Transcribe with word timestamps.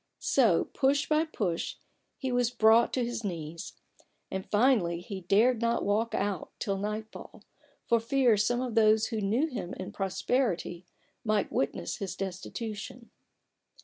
So 0.17 0.63
push 0.73 1.07
by 1.07 1.25
push 1.25 1.75
he 2.17 2.31
was 2.31 2.49
brought 2.49 2.91
to 2.93 3.05
his 3.05 3.23
knees; 3.23 3.73
and 4.31 4.49
finally 4.49 4.99
he 4.99 5.21
dared 5.21 5.61
not 5.61 5.85
walk 5.85 6.15
out 6.15 6.49
till 6.57 6.79
nightfall, 6.79 7.43
for 7.85 7.99
fear 7.99 8.35
some 8.35 8.61
of 8.61 8.73
those 8.73 9.09
who 9.09 9.21
knew 9.21 9.45
him 9.45 9.75
in 9.75 9.91
prosperity 9.91 10.87
might 11.23 11.51
witness 11.51 11.97
his 11.97 12.15
destitution. 12.15 13.11